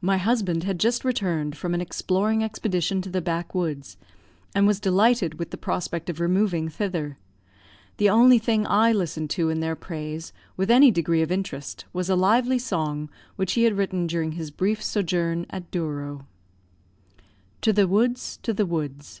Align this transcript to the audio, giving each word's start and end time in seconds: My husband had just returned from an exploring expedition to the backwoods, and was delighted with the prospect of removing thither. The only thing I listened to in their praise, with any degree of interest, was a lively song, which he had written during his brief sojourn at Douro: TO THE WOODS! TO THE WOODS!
My 0.00 0.16
husband 0.18 0.62
had 0.62 0.78
just 0.78 1.04
returned 1.04 1.56
from 1.56 1.74
an 1.74 1.80
exploring 1.80 2.44
expedition 2.44 3.02
to 3.02 3.10
the 3.10 3.20
backwoods, 3.20 3.96
and 4.54 4.64
was 4.64 4.78
delighted 4.78 5.40
with 5.40 5.50
the 5.50 5.56
prospect 5.56 6.08
of 6.08 6.20
removing 6.20 6.68
thither. 6.68 7.18
The 7.96 8.08
only 8.08 8.38
thing 8.38 8.64
I 8.64 8.92
listened 8.92 9.28
to 9.30 9.50
in 9.50 9.58
their 9.58 9.74
praise, 9.74 10.32
with 10.56 10.70
any 10.70 10.92
degree 10.92 11.20
of 11.20 11.32
interest, 11.32 11.84
was 11.92 12.08
a 12.08 12.14
lively 12.14 12.60
song, 12.60 13.10
which 13.34 13.54
he 13.54 13.64
had 13.64 13.76
written 13.76 14.06
during 14.06 14.30
his 14.38 14.52
brief 14.52 14.80
sojourn 14.80 15.46
at 15.50 15.72
Douro: 15.72 16.28
TO 17.60 17.72
THE 17.72 17.88
WOODS! 17.88 18.36
TO 18.44 18.52
THE 18.52 18.66
WOODS! 18.66 19.20